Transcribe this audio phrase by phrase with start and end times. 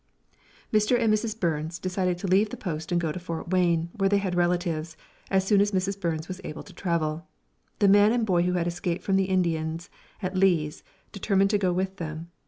[0.73, 0.99] Mr.
[0.99, 1.39] and Mrs.
[1.39, 4.97] Burns decided to leave the post and go to Fort Wayne, where they had relatives,
[5.29, 5.99] as soon as Mrs.
[6.01, 7.27] Burns was able to travel.
[7.77, 11.71] The man and boy who had escaped from the Indians at Lee's determined to go
[11.71, 12.31] with them.